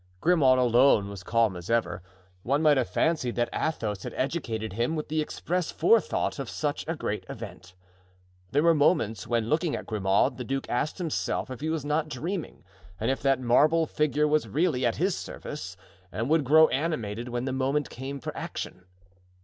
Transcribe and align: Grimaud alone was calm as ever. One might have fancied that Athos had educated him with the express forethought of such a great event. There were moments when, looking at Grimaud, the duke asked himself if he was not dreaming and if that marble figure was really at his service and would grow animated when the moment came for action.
Grimaud 0.19 0.57
alone 0.57 1.09
was 1.11 1.21
calm 1.21 1.55
as 1.55 1.69
ever. 1.69 2.01
One 2.41 2.63
might 2.63 2.77
have 2.77 2.89
fancied 2.89 3.35
that 3.35 3.49
Athos 3.53 4.01
had 4.01 4.15
educated 4.15 4.73
him 4.73 4.95
with 4.95 5.09
the 5.09 5.21
express 5.21 5.69
forethought 5.69 6.39
of 6.39 6.49
such 6.49 6.83
a 6.87 6.95
great 6.95 7.23
event. 7.29 7.75
There 8.49 8.63
were 8.63 8.73
moments 8.73 9.27
when, 9.27 9.47
looking 9.47 9.75
at 9.75 9.85
Grimaud, 9.85 10.37
the 10.37 10.43
duke 10.43 10.67
asked 10.67 10.97
himself 10.97 11.51
if 11.51 11.61
he 11.61 11.69
was 11.69 11.85
not 11.85 12.09
dreaming 12.09 12.63
and 12.99 13.11
if 13.11 13.21
that 13.21 13.41
marble 13.41 13.85
figure 13.85 14.27
was 14.27 14.47
really 14.47 14.83
at 14.87 14.95
his 14.95 15.15
service 15.15 15.77
and 16.11 16.31
would 16.31 16.45
grow 16.45 16.67
animated 16.69 17.29
when 17.29 17.45
the 17.45 17.53
moment 17.53 17.91
came 17.91 18.19
for 18.19 18.35
action. 18.35 18.85